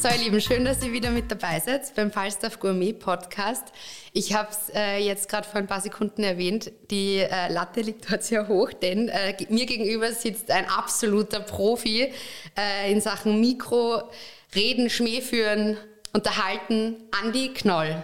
[0.00, 3.64] So, ihr Lieben, schön, dass ihr wieder mit dabei seid beim Falstaff Gourmet Podcast.
[4.14, 8.10] Ich habe es äh, jetzt gerade vor ein paar Sekunden erwähnt, die äh, Latte liegt
[8.10, 12.14] dort sehr hoch, denn äh, mir gegenüber sitzt ein absoluter Profi
[12.56, 14.04] äh, in Sachen Mikro,
[14.54, 15.76] Reden, Schmäh führen,
[16.14, 18.02] unterhalten, Andi Knoll.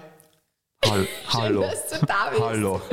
[0.84, 1.62] Hall Hallo.
[1.62, 2.42] Schön, dass du da bist.
[2.42, 2.80] Hallo.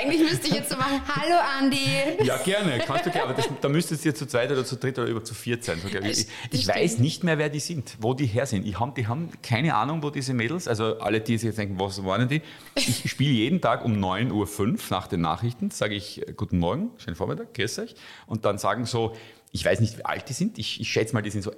[0.00, 2.24] Eigentlich müsste ich jetzt so machen, hallo Andi.
[2.24, 2.78] Ja, gerne.
[2.78, 3.24] Kannst du gerne.
[3.24, 5.64] Aber das, da müsstest du jetzt zu zweit oder zu dritt oder über zu viert
[5.64, 5.80] sein.
[5.80, 8.66] So, ich ich, weiß nicht mehr, wer die sind, wo die her sind.
[8.66, 11.78] Ich hab, die haben keine Ahnung, wo diese Mädels, also alle, die sich jetzt denken,
[11.78, 12.42] was waren die?
[12.74, 16.90] Ich spiele jeden Tag um 9.05 Uhr nach den Nachrichten, sage ich äh, Guten Morgen,
[16.98, 17.94] schönen Vormittag, grüß euch.
[18.26, 19.14] Und dann sagen so,
[19.52, 20.58] ich weiß nicht, wie alt die sind.
[20.58, 21.52] Ich, ich schätze mal, die sind so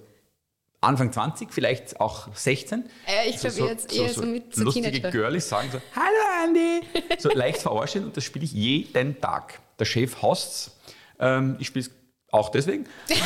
[0.80, 2.84] Anfang 20, vielleicht auch 16.
[3.06, 5.10] Äh, ich glaube jetzt eher so mit so lustige Teenager.
[5.10, 6.80] Girlies sagen so, hallo Andi,
[7.18, 9.60] so leicht verarschen und das spiele ich jeden Tag.
[9.78, 10.72] Der Chef hasst
[11.20, 11.90] ähm, ich spiele es
[12.32, 12.86] auch deswegen.
[13.08, 13.18] Nein,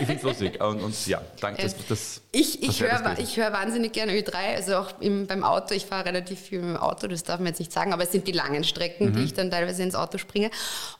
[0.00, 3.92] ich finde es lustig und, und ja, danke, dass das Ich, ich höre hör wahnsinnig
[3.92, 5.74] gerne Ö3, also auch im, beim Auto.
[5.74, 8.12] Ich fahre relativ viel mit dem Auto, das darf man jetzt nicht sagen, aber es
[8.12, 9.16] sind die langen Strecken, Mhm.
[9.16, 10.50] die ich dann teilweise ins Auto springe.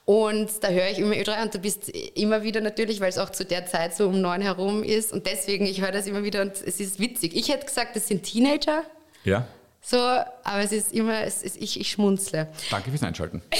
[0.05, 3.29] Und da höre ich immer Ö3 und du bist immer wieder natürlich, weil es auch
[3.29, 5.11] zu der Zeit so um neun herum ist.
[5.11, 7.35] Und deswegen, ich höre das immer wieder und es ist witzig.
[7.35, 8.83] Ich hätte gesagt, das sind Teenager,
[9.23, 9.45] Ja,
[9.83, 12.47] so, aber es ist immer, es ist, ich, ich schmunzle.
[12.69, 13.41] danke fürs Einschalten.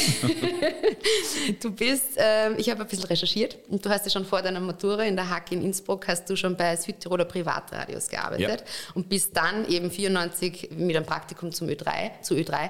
[1.59, 4.59] Du bist, ähm, ich habe ein bisschen recherchiert und du hast ja schon vor deiner
[4.59, 9.35] Matura in der Hack in Innsbruck hast du schon bei Südtiroler Privatradios gearbeitet und bist
[9.35, 12.69] dann eben 94 mit einem Praktikum zum Ö3, zu Ö3.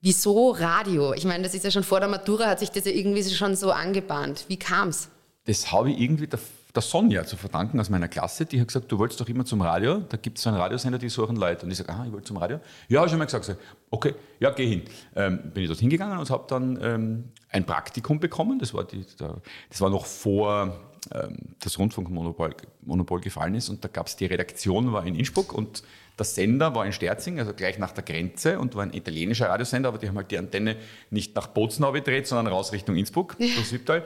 [0.00, 1.12] Wieso Radio?
[1.12, 3.56] Ich meine, das ist ja schon vor der Matura, hat sich das ja irgendwie schon
[3.56, 4.46] so angebahnt.
[4.48, 5.08] Wie kam's?
[5.44, 6.28] Das habe ich irgendwie
[6.78, 8.46] der, Sonja zu verdanken aus meiner Klasse.
[8.46, 9.98] Die hat gesagt, du wolltest doch immer zum Radio.
[10.08, 11.66] Da gibt es so einen Radiosender, die suchen Leute.
[11.66, 12.60] Und ich sage, ah, ich wollte zum Radio.
[12.88, 13.44] Ja, habe ich schon mal gesagt.
[13.44, 13.58] Sag,
[13.90, 14.82] okay, ja, geh hin.
[15.16, 18.58] Ähm, bin ich dort hingegangen und habe dann ähm, ein Praktikum bekommen.
[18.58, 19.36] Das war, die, der,
[19.68, 20.78] das war noch vor
[21.12, 23.68] ähm, das Rundfunkmonopol Monopol gefallen ist.
[23.68, 25.82] Und da gab es die Redaktion, war in Innsbruck und
[26.18, 29.88] der Sender war in Sterzing, also gleich nach der Grenze und war ein italienischer Radiosender,
[29.88, 30.76] aber die haben halt die Antenne
[31.10, 34.04] nicht nach Bozenau gedreht, sondern raus Richtung Innsbruck, durch Südtal.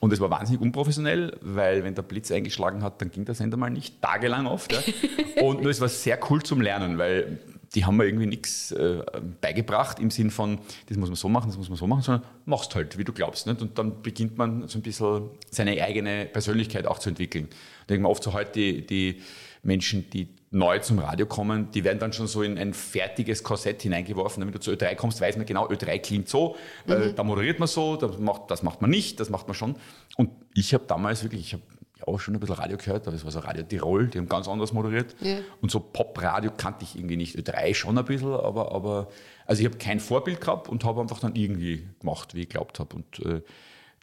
[0.00, 3.56] Und es war wahnsinnig unprofessionell, weil wenn der Blitz eingeschlagen hat, dann ging der Sender
[3.56, 4.72] mal nicht, tagelang oft.
[4.72, 4.78] Ja.
[5.42, 7.38] Und nur es war sehr cool zum Lernen, weil
[7.74, 9.02] die haben mir irgendwie nichts äh,
[9.40, 10.58] beigebracht im Sinn von,
[10.88, 13.12] das muss man so machen, das muss man so machen, sondern machst halt, wie du
[13.12, 13.46] glaubst.
[13.46, 13.60] Nicht?
[13.60, 17.48] Und dann beginnt man so ein bisschen seine eigene Persönlichkeit auch zu entwickeln.
[17.86, 19.22] Da denke man oft so heute, die, die
[19.62, 23.82] Menschen, die neu zum Radio kommen, die werden dann schon so in ein fertiges Korsett
[23.82, 24.42] hineingeworfen.
[24.42, 26.56] Wenn du zu Ö3 kommst, weiß man genau, Ö3 klingt so,
[26.86, 29.76] äh, da moderiert man so, das macht, das macht man nicht, das macht man schon.
[30.16, 31.62] Und ich habe damals wirklich, ich habe
[31.98, 34.28] ja auch schon ein bisschen Radio gehört, aber es war so Radio Tirol, die haben
[34.28, 35.14] ganz anders moderiert.
[35.20, 35.38] Ja.
[35.60, 37.36] Und so Pop-Radio kannte ich irgendwie nicht.
[37.36, 39.08] Ö3 schon ein bisschen, aber, aber
[39.46, 42.78] also ich habe kein Vorbild gehabt und habe einfach dann irgendwie gemacht, wie ich glaubt
[42.78, 42.96] habe.
[42.96, 43.42] Und äh,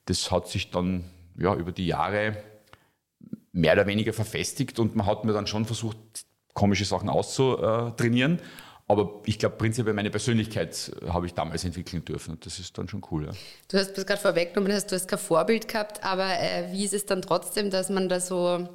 [0.06, 1.06] das hat sich dann
[1.38, 2.38] ja, über die Jahre
[3.52, 5.98] mehr oder weniger verfestigt und man hat mir dann schon versucht,
[6.54, 8.40] komische Sachen auszutrainieren.
[8.88, 12.78] Aber ich glaube, prinzipiell meine Persönlichkeit äh, habe ich damals entwickeln dürfen und das ist
[12.78, 13.26] dann schon cool.
[13.26, 13.32] Ja.
[13.68, 17.06] Du hast das gerade vorweggenommen, du hast kein Vorbild gehabt, aber äh, wie ist es
[17.06, 18.70] dann trotzdem, dass man da so,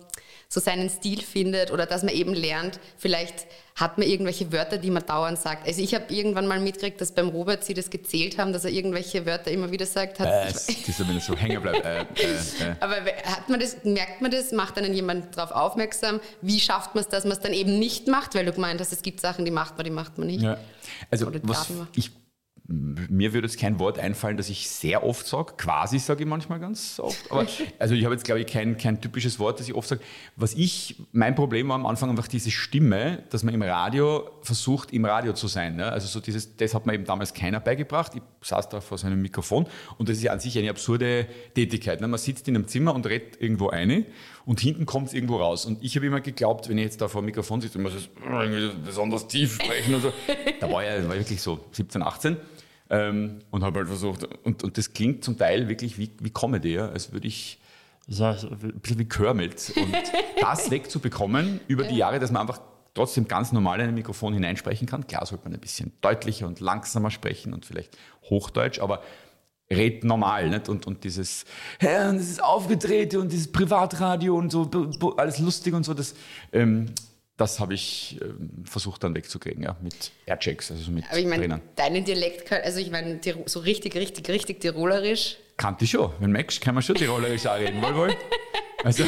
[0.52, 4.90] so seinen Stil findet oder dass man eben lernt, vielleicht hat man irgendwelche Wörter, die
[4.90, 5.66] man dauernd sagt.
[5.66, 8.72] Also ich habe irgendwann mal mitgekriegt, dass beim Robert sie das gezählt haben, dass er
[8.72, 10.18] irgendwelche Wörter immer wieder sagt.
[10.18, 11.86] Hat, Äh, das ist, wenn es so hängen bleibt.
[11.86, 12.74] Äh, äh, äh.
[12.80, 16.20] aber hat man das, merkt man das, macht einen jemand darauf aufmerksam?
[16.42, 18.34] Wie schafft man es, dass man es dann eben nicht macht?
[18.34, 20.42] Weil du gemeint hast, es gibt Sachen, die macht man, die macht man nicht.
[20.42, 20.58] Ja.
[21.12, 22.10] Also was ich
[22.72, 25.54] mir würde jetzt kein Wort einfallen, das ich sehr oft sage.
[25.56, 27.30] Quasi sage ich manchmal ganz oft.
[27.30, 27.44] Aber
[27.80, 30.00] also ich habe jetzt, glaube ich, kein, kein typisches Wort, das ich oft sage.
[30.36, 34.92] Was ich, mein Problem war am Anfang einfach diese Stimme, dass man im Radio versucht,
[34.92, 35.74] im Radio zu sein.
[35.76, 35.90] Ne?
[35.90, 38.12] Also so dieses, das hat mir eben damals keiner beigebracht.
[38.14, 39.66] Ich saß da vor so einem Mikrofon
[39.98, 42.00] und das ist ja an sich eine absurde Tätigkeit.
[42.00, 42.06] Ne?
[42.06, 44.06] Man sitzt in einem Zimmer und redet irgendwo eine
[44.46, 45.66] und hinten kommt es irgendwo raus.
[45.66, 48.10] Und ich habe immer geglaubt, wenn ich jetzt da vor dem Mikrofon sitze, muss ich
[48.24, 50.12] irgendwie besonders tief sprechen und so.
[50.60, 52.36] Da war ja war ich wirklich so 17, 18
[52.90, 56.74] ähm, und habe halt versucht, und, und das klingt zum Teil wirklich wie, wie Comedy,
[56.74, 57.58] ja, als würde ich
[58.08, 59.72] so, ein bisschen wie Kermit.
[59.76, 59.94] Und
[60.40, 62.60] das wegzubekommen über die Jahre, dass man einfach
[62.94, 65.06] trotzdem ganz normal in ein Mikrofon hineinsprechen kann.
[65.06, 67.96] Klar sollte man ein bisschen deutlicher und langsamer sprechen und vielleicht
[68.28, 69.02] Hochdeutsch, aber
[69.72, 70.48] red normal.
[70.50, 70.68] Nicht?
[70.68, 71.44] Und, und dieses,
[71.80, 74.68] ja, und das ist aufgedreht und dieses Privatradio und so,
[75.16, 76.14] alles lustig und so, das,
[76.52, 76.86] ähm,
[77.36, 81.60] das habe ich ähm, versucht dann wegzukriegen, ja, mit Airchecks, also mit Aber ich meine,
[81.76, 85.36] deinen Dialekt, also ich meine, so richtig, richtig, richtig tirolerisch.
[85.56, 86.10] Kannte ich schon.
[86.20, 87.82] Wenn Max kann man schon Tirolerisch auch reden.
[87.82, 88.16] Wohl, wohl.
[88.82, 89.04] Also,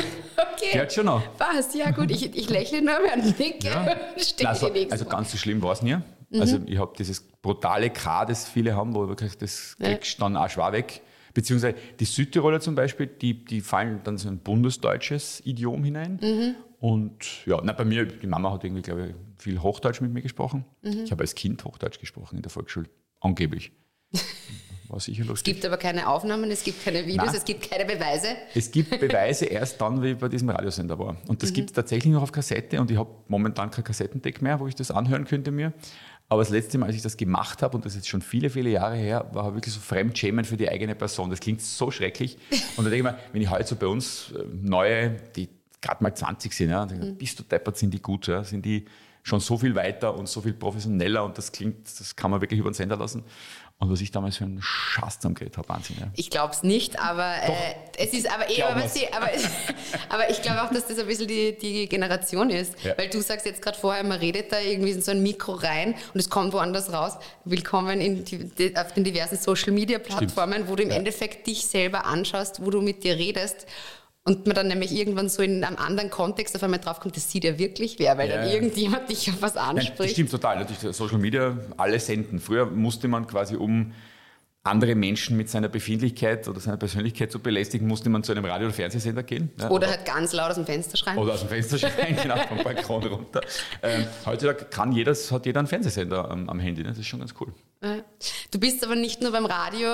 [0.62, 0.72] Okay.
[0.72, 1.22] gehört schon noch.
[1.38, 1.74] Was?
[1.74, 3.66] Ja gut, ich, ich lächle nur, während nicke.
[3.66, 3.96] Ja.
[4.44, 5.96] Also, also ganz so schlimm war es nie.
[6.38, 9.88] Also ich habe dieses brutale K, das viele haben, wo wirklich das Ja.
[9.88, 11.02] kriegst du dann auch schwer weg.
[11.34, 16.18] Beziehungsweise die Südtiroler zum Beispiel, die, die fallen dann so ein bundesdeutsches Idiom hinein.
[16.22, 16.54] Mhm.
[16.78, 20.20] Und ja, na, bei mir, die Mama hat irgendwie, glaube ich, viel Hochdeutsch mit mir
[20.22, 20.64] gesprochen.
[20.82, 21.04] Mhm.
[21.04, 22.88] Ich habe als Kind Hochdeutsch gesprochen in der Volksschule,
[23.20, 23.72] angeblich.
[24.88, 25.54] War sicher Es lustig.
[25.54, 27.36] gibt aber keine Aufnahmen, es gibt keine Videos, Nein.
[27.36, 28.28] es gibt keine Beweise.
[28.54, 31.16] Es gibt Beweise erst dann, wie ich bei diesem Radiosender war.
[31.28, 31.38] Und Mhm.
[31.38, 34.66] das gibt es tatsächlich noch auf Kassette und ich habe momentan kein Kassettendeck mehr, wo
[34.66, 35.72] ich das anhören könnte mir.
[36.32, 38.70] Aber das letzte Mal, als ich das gemacht habe, und das ist schon viele, viele
[38.70, 41.28] Jahre her, war wirklich so Fremdschämen für die eigene Person.
[41.28, 42.38] Das klingt so schrecklich.
[42.78, 45.50] Und da denke ich mir, wenn ich heute so bei uns äh, neue, die
[45.82, 48.44] gerade mal 20 sind, ja, dann denke ich, bist du deppert, sind die gut, ja,
[48.44, 48.86] sind die
[49.22, 52.60] schon so viel weiter und so viel professioneller und das klingt, das kann man wirklich
[52.60, 53.24] über den Sender lassen.
[53.82, 55.96] Und was ich damals für einen Schatz zusammengeredet habe, Wahnsinn.
[55.98, 56.06] Ja.
[56.14, 59.28] Ich glaube es nicht, aber äh, es ist aber eh, aber, sie, aber,
[60.08, 62.76] aber ich glaube auch, dass das ein bisschen die, die Generation ist.
[62.84, 62.96] Ja.
[62.96, 65.96] Weil du sagst jetzt gerade vorher, man redet da irgendwie in so ein Mikro rein
[66.14, 67.14] und es kommt woanders raus.
[67.44, 70.94] Willkommen in die, auf den diversen Social Media Plattformen, wo du im Ja.
[70.98, 73.66] Endeffekt dich selber anschaust, wo du mit dir redest.
[74.24, 77.42] Und man dann nämlich irgendwann so in einem anderen Kontext auf einmal draufkommt, das sieht
[77.42, 80.12] ja wirklich wer, weil Ja, dann irgendjemand dich auf was Nein, das anspricht.
[80.12, 80.58] stimmt total.
[80.60, 82.38] Natürlich, Social Media, alle senden.
[82.38, 83.92] Früher musste man quasi, um
[84.64, 88.68] andere Menschen mit seiner Befindlichkeit oder seiner Persönlichkeit zu belästigen, musste man zu einem Radio-
[88.68, 89.50] oder Fernsehsender gehen.
[89.58, 91.18] Ja, Oder aber- halt ganz laut aus dem Fenster schreien.
[91.18, 93.40] oder aus dem Fenster schreien, genau, vom Balkon runter.
[93.82, 96.84] Ähm, heutzutage kann jeder, hat jeder einen Fernsehsender am, am Handy.
[96.84, 96.90] Ne?
[96.90, 97.52] Das ist schon ganz cool.
[98.52, 99.88] Du bist aber nicht nur beim Radio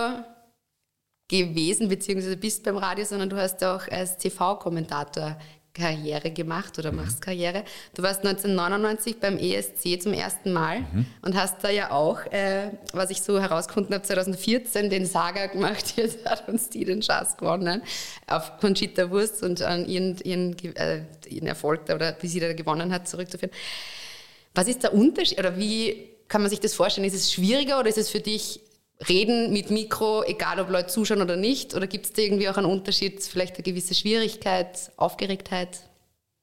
[1.28, 5.36] gewesen, beziehungsweise bist beim Radio, sondern du hast auch als TV-Kommentator
[5.74, 7.64] Karriere gemacht oder machst Karriere.
[7.94, 10.84] Du warst 1999 beim ESC zum ersten Mal
[11.22, 15.92] und hast da ja auch, äh, was ich so herausgefunden habe, 2014 den Saga gemacht,
[15.96, 17.82] jetzt hat uns die den Schatz gewonnen,
[18.26, 22.92] auf Conchita Wurst und an ihren, ihren, äh, ihren Erfolg oder wie sie da gewonnen
[22.92, 23.54] hat, zurückzuführen.
[24.54, 27.06] Was ist der Unterschied oder wie kann man sich das vorstellen?
[27.06, 28.60] Ist es schwieriger oder ist es für dich
[29.06, 31.74] reden mit Mikro, egal ob Leute zuschauen oder nicht?
[31.74, 35.80] Oder gibt es da irgendwie auch einen Unterschied, vielleicht eine gewisse Schwierigkeit, Aufgeregtheit?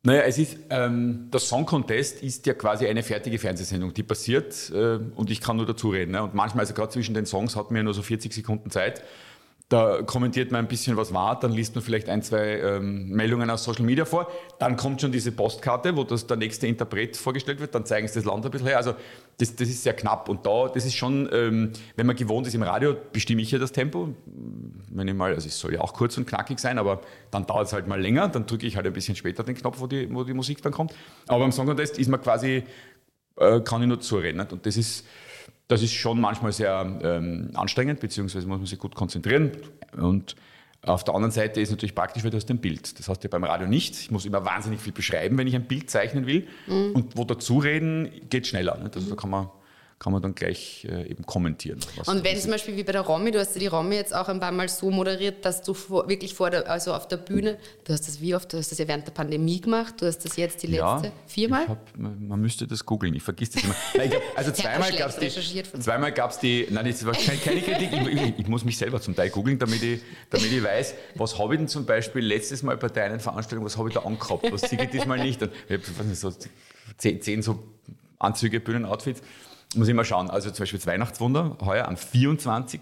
[0.04, 4.69] Naja, es ist, ähm, der Song Contest ist ja quasi eine fertige Fernsehsendung, die passiert
[4.72, 6.12] äh, und ich kann nur dazu reden.
[6.12, 6.22] Ne?
[6.22, 9.01] Und manchmal, also gerade zwischen den Songs hat man ja nur so 40 Sekunden Zeit.
[9.67, 13.50] Da kommentiert man ein bisschen, was war, dann liest man vielleicht ein, zwei ähm, Meldungen
[13.50, 14.31] aus Social Media vor.
[14.59, 18.13] Dann kommt schon diese Postkarte, wo das der nächste Interpret vorgestellt wird, dann zeigen sie
[18.13, 18.77] das Land ein bisschen her.
[18.77, 18.94] Also
[19.39, 20.29] das, das ist sehr knapp.
[20.29, 23.57] Und da, das ist schon, ähm, wenn man gewohnt ist im Radio, bestimme ich ja
[23.57, 24.10] das Tempo.
[24.91, 27.65] Wenn ich mal, also es soll ja auch kurz und knackig sein, aber dann dauert
[27.65, 30.13] es halt mal länger, dann drücke ich halt ein bisschen später den Knopf, wo die,
[30.13, 30.93] wo die Musik dann kommt.
[31.27, 32.63] Aber beim Song Contest ist man quasi,
[33.38, 34.38] äh, kann ich nur zureden.
[34.38, 34.53] Nicht?
[34.53, 35.07] Und das ist,
[35.67, 39.51] das ist schon manchmal sehr ähm, anstrengend, beziehungsweise muss man sich gut konzentrieren.
[39.98, 40.36] Und
[40.84, 43.00] auf der anderen Seite ist natürlich praktisch, weil du hast ein Bild.
[43.00, 43.95] Das hast du ja beim Radio nicht.
[44.00, 46.48] Ich muss immer wahnsinnig viel beschreiben, wenn ich ein Bild zeichnen will.
[46.93, 48.77] Und wo dazu reden, geht schneller.
[48.77, 48.95] Nicht?
[48.95, 49.50] Also da kann man,
[49.98, 51.80] kann man dann gleich äh, eben kommentieren.
[52.06, 54.28] Und wenn zum Beispiel wie bei der Romy, du hast ja die Romy jetzt auch
[54.28, 57.58] ein paar Mal so moderiert, dass du vor, wirklich vor der, also auf der Bühne,
[57.86, 60.20] du hast das wie oft, du hast das ja während der Pandemie gemacht, du hast
[60.20, 61.64] das jetzt die letzte, viermal?
[61.64, 63.75] Ich hab, man müsste das googeln, ich vergiss das immer.
[63.96, 67.62] Nein, hab, also zweimal gab es die, zweimal gab's die, nein, das war keine, keine
[67.62, 70.94] Kritik, ich, ich, ich muss mich selber zum Teil googeln, damit ich, damit ich weiß,
[71.16, 74.02] was habe ich denn zum Beispiel letztes Mal bei deinen Veranstaltungen, was habe ich da
[74.02, 75.42] angehabt, was ziehe ich diesmal nicht.
[75.42, 76.34] Und ich hab, weiß nicht, so
[76.98, 77.64] zehn, zehn so
[78.20, 79.22] Anzüge, Bühnenoutfits.
[79.75, 80.29] Muss ich mal schauen.
[80.29, 82.81] Also zum Beispiel das Weihnachtswunder, heuer am 24.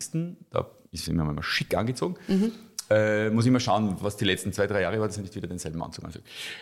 [0.51, 2.15] Da ist immer mal schick angezogen.
[2.27, 2.51] Mhm.
[2.89, 5.33] Äh, muss ich mal schauen, was die letzten zwei, drei Jahre war, dass ich nicht
[5.35, 6.21] wieder denselben Anzug anziehe.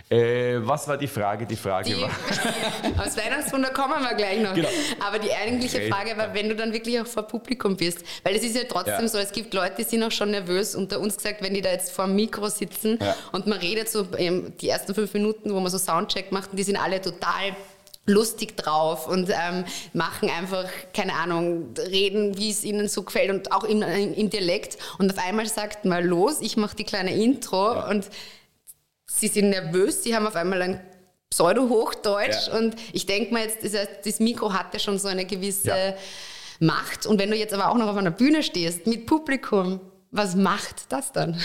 [0.09, 1.45] Äh, was war die Frage?
[1.47, 2.09] Die Frage Die, war.
[2.99, 4.53] aufs Weihnachtswunder kommen wir gleich noch.
[4.53, 4.69] Genau.
[5.05, 8.05] Aber die eigentliche Red- Frage war, wenn du dann wirklich auch vor Publikum bist.
[8.23, 9.07] Weil es ist ja trotzdem Ja.
[9.07, 10.75] so, es gibt Leute, die sind auch schon nervös.
[10.75, 13.15] Unter uns gesagt, wenn die da jetzt vor dem Mikro sitzen Ja.
[13.31, 16.57] und man redet so ähm, die ersten fünf Minuten, wo man so Soundcheck macht, und
[16.57, 17.55] die sind alle total
[18.08, 23.51] lustig drauf und ähm, machen einfach, keine Ahnung, reden, wie es ihnen so gefällt und
[23.51, 24.77] auch im, im Dialekt.
[24.98, 28.10] Und auf einmal sagt mal los, ich mache die kleine Intro und
[29.08, 30.81] sie sind nervös, sie haben auf einmal ein
[31.29, 32.58] Pseudo-Hochdeutsch Ja.
[32.58, 35.70] und ich denke mal jetzt, das, heißt, das Mikro hat ja schon so eine gewisse
[35.70, 35.93] Ja.
[36.60, 39.79] Macht und wenn du jetzt aber auch noch auf einer Bühne stehst mit Publikum,
[40.12, 41.39] was macht das dann?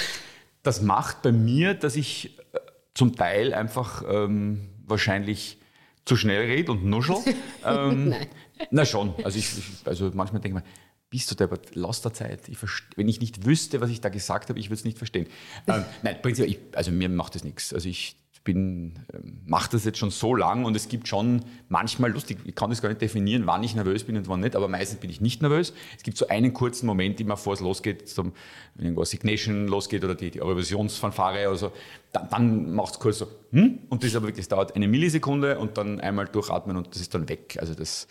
[0.63, 2.59] Das macht bei mir, dass ich äh,
[2.95, 5.59] zum Teil einfach ähm, wahrscheinlich
[6.07, 7.17] zu schnell rede und nuschel.
[7.67, 8.29] ähm, Nein.
[8.71, 9.15] Na schon.
[9.23, 9.51] Also, ich,
[9.85, 10.71] also manchmal denke ich mir,
[11.11, 12.49] bist du der lass der Zeit.
[12.49, 12.59] Ich
[12.97, 15.27] wenn ich nicht wüsste, was ich da gesagt habe, ich würde es nicht verstehen.
[15.67, 17.73] Ähm, nein, prinzipiell, ich, also mir macht das nichts.
[17.73, 22.11] Also ich bin, ähm, mache das jetzt schon so lang und es gibt schon manchmal
[22.11, 24.69] lustig, ich kann das gar nicht definieren, wann ich nervös bin und wann nicht, aber
[24.69, 25.75] meistens bin ich nicht nervös.
[25.99, 28.33] Es gibt so einen kurzen Moment, immer bevor es losgeht, zum,
[28.77, 31.73] wenn irgendwo Signation losgeht oder die, die Eurovisionsfanfare oder so,
[32.13, 33.81] dann, dann macht es kurz so, hm?
[33.91, 37.15] und das aber wirklich, das dauert eine Millisekunde und dann einmal durchatmen und das ist
[37.15, 37.59] dann weg.
[37.61, 38.09] Also das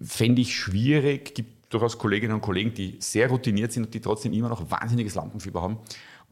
[0.00, 1.34] fände ich schwierig.
[1.34, 5.14] Gibt durchaus Kolleginnen und Kollegen, die sehr routiniert sind und die trotzdem immer noch wahnsinniges
[5.14, 5.78] Lampenfieber haben.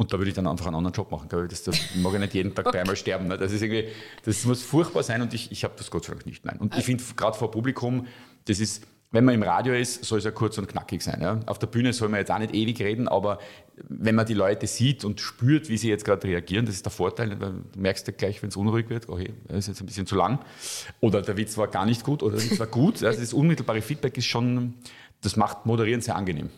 [0.00, 1.28] Und da würde ich dann einfach einen anderen Job machen.
[1.28, 3.28] Das, das mag ich nicht jeden Tag dreimal sterben.
[3.28, 3.36] Ne?
[3.36, 3.86] Das, ist irgendwie,
[4.24, 6.42] das muss furchtbar sein und ich, ich habe das Gott sei Dank nicht.
[6.42, 6.56] Nein.
[6.58, 8.06] Und ich finde gerade vor Publikum,
[8.46, 11.20] das ist, wenn man im Radio ist, soll es ja kurz und knackig sein.
[11.20, 11.40] Ja?
[11.44, 13.40] Auf der Bühne soll man jetzt auch nicht ewig reden, aber
[13.90, 16.92] wenn man die Leute sieht und spürt, wie sie jetzt gerade reagieren, das ist der
[16.92, 17.36] Vorteil.
[17.36, 20.16] Du merkst ja gleich, wenn es unruhig wird, okay, das ist jetzt ein bisschen zu
[20.16, 20.38] lang.
[21.00, 23.04] Oder der Witz war gar nicht gut oder der Witz war gut.
[23.04, 24.76] Also das unmittelbare Feedback ist schon,
[25.20, 26.48] das macht Moderieren sehr angenehm.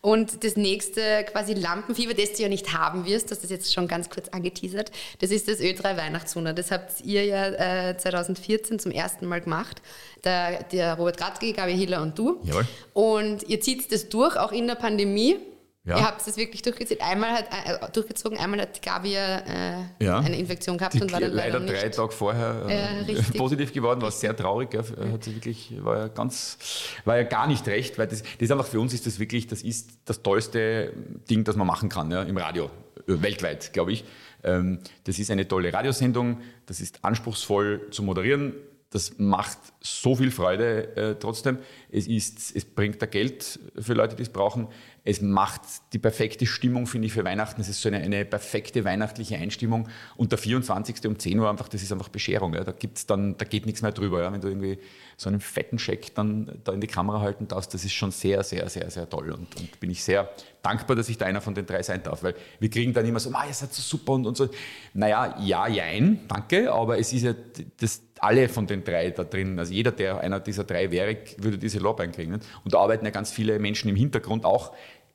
[0.00, 3.88] Und das nächste quasi Lampenfieber, das du ja nicht haben wirst, das ist jetzt schon
[3.88, 6.52] ganz kurz angeteasert, das ist das Ö3 Weihnachtswunder.
[6.52, 9.82] Das habt ihr ja äh, 2014 zum ersten Mal gemacht.
[10.24, 12.40] Der, der Robert Radke, Gabi Hiller und du.
[12.44, 12.66] Jawohl.
[12.92, 15.36] Und ihr zieht das durch, auch in der Pandemie.
[15.84, 15.98] Ja.
[15.98, 17.02] Ihr habt es wirklich durchgezogen.
[17.02, 20.20] Einmal hat, äh, durchgezogen, einmal hat Gabi ja, äh, Ja.
[20.20, 21.88] eine Infektion gehabt Die, und war dann leider leider drei.
[21.88, 23.36] Tage vorher äh, richtig.
[23.36, 24.72] positiv geworden, war sehr traurig.
[24.72, 26.56] Ja, hat sie wirklich, war ja ganz,
[27.04, 29.48] war ja gar nicht recht, weil das, das ist einfach für uns ist das wirklich,
[29.48, 30.92] das ist das tollste
[31.28, 32.66] Ding, das man machen kann ja, im Radio,
[33.08, 34.04] äh, weltweit, glaube ich.
[34.44, 38.54] Ähm, das ist eine tolle Radiosendung, das ist anspruchsvoll zu moderieren.
[38.90, 41.58] Das macht so viel Freude äh, trotzdem.
[41.90, 44.68] Es, ist, es bringt da Geld für Leute, die es brauchen.
[45.04, 47.60] Es macht die perfekte Stimmung, finde ich, für Weihnachten.
[47.60, 49.88] Es ist so eine, eine perfekte weihnachtliche Einstimmung.
[50.16, 51.06] Und der 24.
[51.06, 52.54] um 10 Uhr einfach, das ist einfach Bescherung.
[52.54, 52.62] Ja.
[52.62, 54.22] Da, gibt's dann, da geht nichts mehr drüber.
[54.22, 54.32] Ja.
[54.32, 54.78] Wenn du irgendwie
[55.16, 58.44] so einen fetten Scheck dann da in die Kamera halten darfst, das ist schon sehr,
[58.44, 59.30] sehr, sehr, sehr toll.
[59.32, 60.30] Und, und bin ich sehr
[60.62, 62.22] dankbar, dass ich da einer von den drei sein darf.
[62.22, 64.48] Weil wir kriegen dann immer so, ah, ihr seid so super und, und so.
[64.94, 66.72] Naja, ja, jein, danke.
[66.72, 67.34] Aber es ist ja
[67.78, 71.58] das, alle von den drei da drin, also jeder, der einer dieser drei wäre, würde
[71.58, 72.34] diese Lorbeeren kriegen.
[72.34, 74.72] Und da arbeiten ja ganz viele Menschen im Hintergrund auch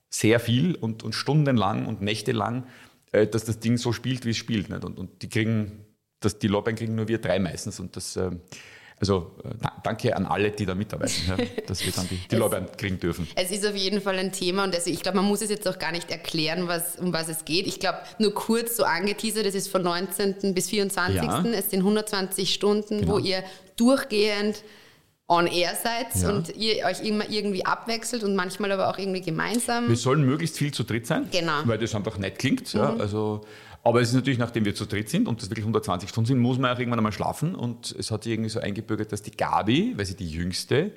[0.10, 2.68] sehr viel und, und stundenlang und nächtelang,
[3.12, 4.70] äh, dass das Ding so spielt, wie es spielt.
[4.70, 4.84] Nicht?
[4.84, 5.86] Und, und die kriegen,
[6.20, 7.80] das, die Lorbeeren kriegen nur wir drei meistens.
[7.80, 8.32] Und das, äh,
[9.00, 11.38] also äh, da- danke an alle, die da mitarbeiten, ja,
[11.68, 13.28] dass wir dann die, die Lorbeeren kriegen dürfen.
[13.36, 15.68] Es ist auf jeden Fall ein Thema und also ich glaube, man muss es jetzt
[15.68, 17.68] auch gar nicht erklären, was, um was es geht.
[17.68, 20.54] Ich glaube, nur kurz so angeteasert, es ist von 19.
[20.54, 21.16] bis 24.
[21.22, 21.44] Ja.
[21.54, 23.14] Es sind 120 Stunden, Genau.
[23.14, 23.44] wo ihr
[23.76, 24.64] durchgehend
[25.30, 26.30] on air seid Ja.
[26.30, 29.90] und ihr euch immer irgendwie abwechselt und manchmal aber auch irgendwie gemeinsam.
[29.90, 31.52] Wir sollen möglichst viel zu dritt sein, Genau.
[31.66, 32.72] weil das einfach nett klingt.
[32.74, 33.42] Ja, also,
[33.88, 36.40] aber es ist natürlich, nachdem wir zu dritt sind und das wirklich 120 Stunden sind,
[36.40, 37.56] muss man auch irgendwann einmal schlafen.
[37.56, 40.92] Und es hat sich irgendwie so eingebürgert, dass die Gabi, weil sie die jüngste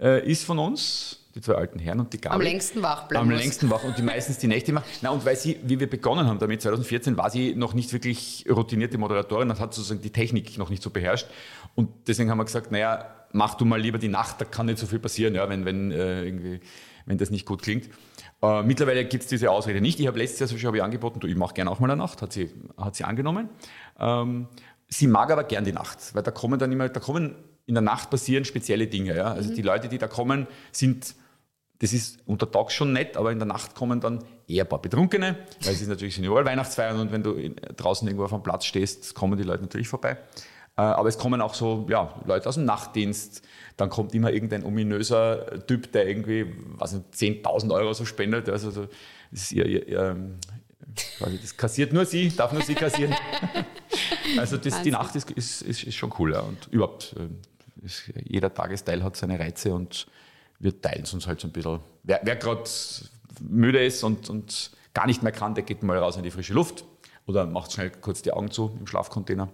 [0.00, 2.36] äh, ist von uns, die zwei alten Herren und die Gabi.
[2.36, 3.42] Am längsten wach bleiben Am muss.
[3.42, 4.86] längsten wach und die meistens die Nächte macht.
[5.02, 8.46] Na, und weil sie, wie wir begonnen haben damit, 2014, war sie noch nicht wirklich
[8.48, 11.26] routinierte Moderatorin und hat sozusagen die Technik noch nicht so beherrscht.
[11.74, 14.78] Und deswegen haben wir gesagt, naja, mach du mal lieber die Nacht, da kann nicht
[14.78, 16.60] so viel passieren, ja, wenn, wenn, äh, irgendwie,
[17.04, 17.90] wenn das nicht gut klingt.
[18.42, 20.00] Äh, mittlerweile gibt es diese Ausrede nicht.
[20.00, 22.00] Ich habe letztes Jahr Beispiel habe ich angeboten, du, ich mache gerne auch mal eine
[22.00, 23.48] Nacht, hat sie, hat sie angenommen.
[23.98, 24.48] Ähm,
[24.88, 27.34] sie mag aber gern die Nacht, weil da kommen dann immer, da kommen
[27.66, 29.16] in der Nacht passieren spezielle Dinge.
[29.16, 29.32] Ja?
[29.32, 31.14] Also die Leute, die da kommen, sind
[31.80, 34.82] das ist unter Tag schon nett, aber in der Nacht kommen dann eher ein paar
[34.82, 38.32] Betrunkene, weil es ist natürlich sind überall Weihnachtsfeiern und wenn du in, draußen irgendwo auf
[38.32, 40.18] dem Platz stehst, kommen die Leute natürlich vorbei.
[40.76, 43.42] Äh, Aber es kommen auch so ja, Leute aus dem Nachtdienst.
[43.76, 46.46] Dann kommt immer irgendein ominöser Typ, der irgendwie
[46.76, 48.48] was nicht, 10.000 Euro so spendet.
[48.48, 48.86] Also so,
[49.30, 50.16] das, ist ihr, ihr, ihr,
[51.20, 53.14] das kassiert nur sie, darf nur sie kassieren.
[54.38, 56.34] Also das, die Nacht ist, ist, ist, ist schon cool.
[56.34, 56.40] Ja.
[56.40, 57.16] Und überhaupt,
[57.82, 60.06] ist, jeder Tagesteil hat seine Reize und
[60.60, 61.80] wir teilen es uns halt so ein bisschen.
[62.04, 62.62] Wer, wer gerade
[63.40, 66.52] müde ist und, und gar nicht mehr kann, der geht mal raus in die frische
[66.52, 66.84] Luft
[67.26, 69.48] oder macht schnell kurz die Augen zu im Schlafcontainer.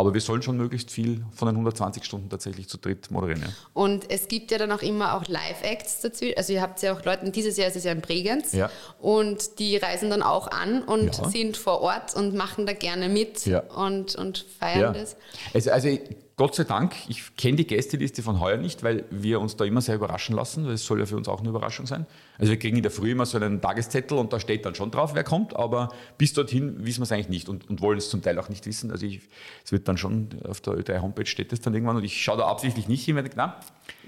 [0.00, 3.42] Aber wir sollen schon möglichst viel von den 120 Stunden tatsächlich zu dritt moderieren.
[3.42, 3.48] Ja.
[3.74, 6.24] Und es gibt ja dann auch immer auch Live-Acts dazu.
[6.38, 8.52] Also ihr habt ja auch Leute, dieses Jahr ist es ja in Bregenz.
[8.52, 8.70] Ja.
[8.98, 11.28] Und die reisen dann auch an und Ja.
[11.28, 15.16] sind vor Ort und machen da gerne mit und, und feiern das.
[15.52, 15.98] Also, also
[16.40, 19.82] Gott sei Dank, ich kenne die Gästeliste von heuer nicht, weil wir uns da immer
[19.82, 22.06] sehr überraschen lassen, weil es soll ja für uns auch eine Überraschung sein.
[22.38, 24.90] Also wir kriegen in der Früh immer so einen Tageszettel und da steht dann schon
[24.90, 28.08] drauf, wer kommt, aber bis dorthin wissen wir es eigentlich nicht und, und wollen es
[28.08, 28.90] zum Teil auch nicht wissen.
[28.90, 32.24] Also es wird dann schon, auf der Ö3 Homepage steht es dann irgendwann und ich
[32.24, 33.60] schaue da absichtlich nicht hin, weil na,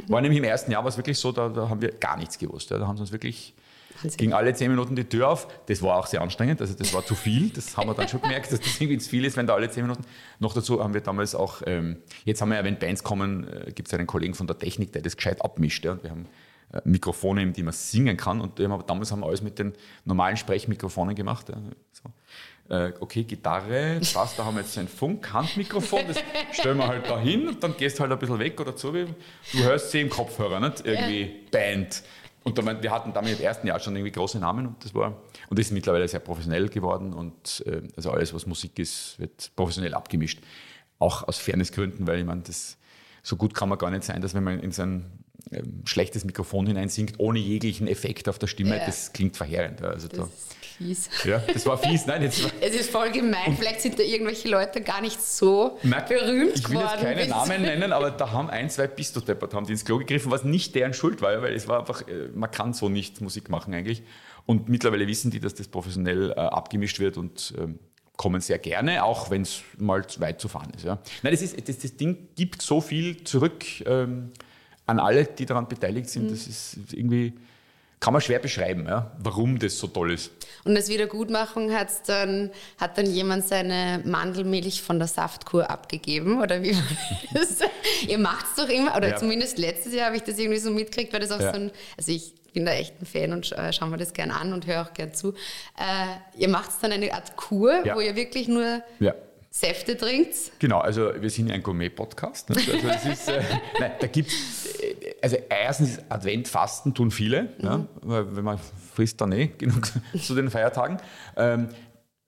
[0.06, 2.38] war nämlich im ersten Jahr war es wirklich so, da, da haben wir gar nichts
[2.38, 2.70] gewusst.
[2.70, 3.52] Ja, da haben sie uns wirklich
[4.02, 4.16] Wahnsinn.
[4.18, 5.48] ging alle zehn Minuten die Tür auf.
[5.66, 7.50] Das war auch sehr anstrengend, also das war zu viel.
[7.50, 9.70] Das haben wir dann schon gemerkt, dass das irgendwie zu viel ist, wenn da alle
[9.70, 10.04] zehn Minuten.
[10.38, 13.72] Noch dazu haben wir damals auch, ähm, jetzt haben wir ja, wenn Bands kommen, äh,
[13.72, 15.84] gibt es einen Kollegen von der Technik, der das gescheit abmischt.
[15.84, 16.26] Ja, und wir haben
[16.72, 18.40] äh, Mikrofone, mit die man singen kann.
[18.40, 19.72] Und aber damals haben wir alles mit den
[20.04, 21.48] normalen Sprechmikrofonen gemacht.
[21.48, 21.56] Ja,
[21.92, 22.10] so.
[22.74, 26.16] Äh, okay, Gitarre, Bass, da haben wir jetzt ein Funk-Handmikrofon, das
[26.52, 28.94] stellen wir halt da hin und dann gehst halt ein bisschen weg oder so.
[28.94, 29.06] wie-
[29.52, 30.86] Du hörst sie im Kopfhörer, nicht?
[30.86, 32.02] Irgendwie Band.
[32.44, 35.22] Und da, wir hatten damit im ersten Jahr schon irgendwie große Namen und das war
[35.48, 39.52] und das ist mittlerweile sehr professionell geworden und äh, also alles, was Musik ist, wird
[39.54, 40.40] professionell abgemischt.
[40.98, 42.78] Auch aus Fairnessgründen, weil ich meine, das
[43.22, 45.21] so gut kann man gar nicht sein, dass wenn man in so ein ähm,
[45.84, 48.86] schlechtes Mikrofon hineinsingt, ohne jeglichen Effekt auf der Stimme, Ja.
[48.86, 49.82] das klingt verheerend.
[49.82, 51.24] Also da, Das ist fies.
[51.24, 52.06] ja, das war fies.
[52.06, 53.56] Nein, jetzt Es ist voll gemein.
[53.58, 57.62] Vielleicht sind da irgendwelche Leute gar nicht so Merk- berühmt Ich will jetzt keine Namen
[57.62, 60.94] nennen, aber da haben ein, zwei Pistodeppert haben die ins Klo gegriffen, was nicht deren
[60.94, 64.02] Schuld war, weil es war einfach, äh, man kann so nicht Musik machen eigentlich.
[64.46, 67.78] Und mittlerweile wissen die, dass das professionell äh, abgemischt wird und ähm,
[68.16, 70.84] kommen sehr gerne, auch wenn es mal zu weit zu fahren ist.
[70.84, 70.98] Ja.
[71.22, 74.30] Nein, das, ist, das, das Ding gibt so viel zurück ähm,
[74.86, 76.30] an alle, die daran beteiligt sind.
[76.30, 77.32] Das ist irgendwie,
[78.00, 80.32] kann man schwer beschreiben, ja, warum das so toll ist.
[80.64, 86.40] Und als Wiedergutmachung hat's dann, hat dann jemand seine Mandelmilch von der Saftkur abgegeben?
[86.40, 86.82] Oder wie war
[87.34, 87.58] das?
[88.08, 89.16] Ihr macht's doch immer, oder Ja.
[89.16, 91.52] zumindest letztes Jahr habe ich das irgendwie so mitgekriegt, weil das auch Ja.
[91.52, 94.30] so ein, also ich bin da echt ein Fan und scha- schaue mir das gern
[94.30, 95.32] an und höre auch gern zu.
[95.78, 97.94] Äh, ihr macht's dann eine Art Kur, Ja.
[97.96, 99.14] wo ihr wirklich nur Ja.
[99.54, 100.34] Säfte trinkt?
[100.60, 102.48] Genau, also wir sind ja ein Gourmet-Podcast.
[102.48, 102.56] ne?
[102.56, 103.42] Also es ist, äh,
[103.80, 104.32] nein, da gibt
[105.20, 108.58] also erstens ist Adventfasten tun viele, ja, weil wenn man
[108.94, 110.96] frisst dann eh genug zu den Feiertagen.
[111.36, 111.68] Ähm,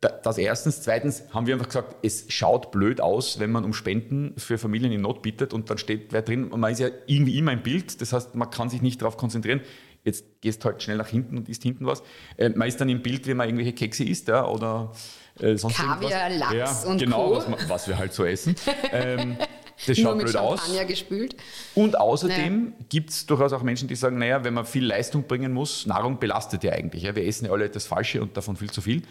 [0.02, 0.82] da- das erstens.
[0.82, 4.92] Zweitens haben wir einfach gesagt, es schaut blöd aus, wenn man um Spenden für Familien
[4.92, 6.48] in Not bittet und dann steht wer drin.
[6.50, 9.16] Und man ist ja irgendwie immer im Bild, das heißt, man kann sich nicht darauf
[9.16, 9.62] konzentrieren.
[10.04, 12.02] Jetzt gehst halt schnell nach hinten und isst hinten was.
[12.36, 14.92] Äh, man ist dann im Bild, wie man irgendwelche Kekse isst ja, oder
[15.40, 16.30] äh, sonst Kaviar.
[16.30, 17.36] Lachs ja, und genau, Co.
[17.36, 18.54] was, was wir halt so essen.
[18.92, 19.36] ähm,
[19.86, 20.60] das schaut blöd aus.
[20.60, 21.36] Champagner gespült?
[21.74, 25.52] Und außerdem gibt es durchaus auch Menschen, die sagen, naja, wenn man viel Leistung bringen
[25.52, 27.02] muss, Nahrung belastet ja eigentlich.
[27.02, 27.14] Ja.
[27.16, 29.02] Wir essen ja alle das Falsche und davon viel zu viel.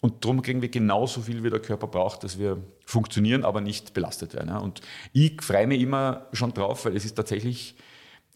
[0.00, 3.94] Und darum kriegen wir genauso viel, wie der Körper braucht, dass wir funktionieren, aber nicht
[3.94, 4.48] belastet werden.
[4.48, 4.58] Ja.
[4.58, 4.80] Und
[5.12, 7.74] ich freue mich immer schon drauf, weil es ist tatsächlich,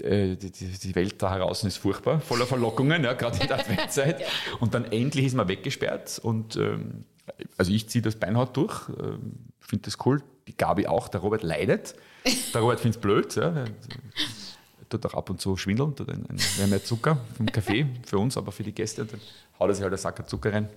[0.02, 4.24] äh, die, Welt da draußen ist furchtbar, voller Verlockungen, ja, gerade in der Adventzeit.
[4.58, 7.04] Und dann endlich ist man weggesperrt und ähm,
[7.56, 10.22] also ich ziehe das beinhart durch, ähm, finde das cool.
[10.48, 11.94] Die Gabi auch, der Robert leidet.
[12.52, 13.64] Der Robert findet es blöd, ja.
[14.88, 18.36] Tut auch ab und zu schwindeln, tut ein, ein, ja Zucker vom Kaffee für uns,
[18.36, 19.20] aber für die Gäste, dann
[19.58, 20.68] haut er sich halt einen Sack Zucker rein.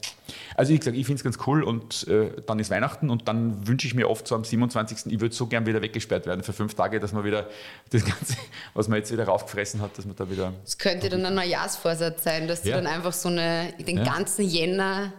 [0.56, 3.68] Also wie gesagt, ich finde es ganz cool und äh, dann ist Weihnachten und dann
[3.68, 5.12] wünsche ich mir oft so am 27.
[5.12, 7.50] Ich würde so gern wieder weggesperrt werden für fünf Tage, dass man wieder
[7.90, 8.38] das Ganze,
[8.74, 12.24] was man jetzt wieder raufgefressen hat, dass man da wieder Das könnte dann ein Neujahrsvorsatz
[12.24, 12.78] sein, dass du Ja.
[12.78, 14.04] dann einfach so eine, den Ja.
[14.06, 15.12] ganzen Jänner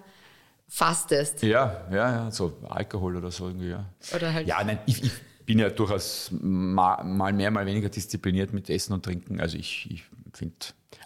[0.68, 1.42] fastest.
[1.42, 3.84] Ja, ja, ja, so Alkohol oder so irgendwie, ja.
[4.14, 5.12] Oder halt- Ja, nein, ich, ich
[5.44, 9.40] bin ja durchaus mal, mal mehr, mal weniger diszipliniert mit Essen und Trinken.
[9.40, 10.54] Also ich, ich finde.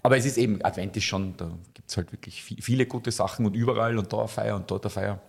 [0.03, 3.11] Aber es ist eben, Advent ist schon, da gibt es halt wirklich vi- viele gute
[3.11, 5.21] Sachen und überall und da eine Feier und dort eine Feier.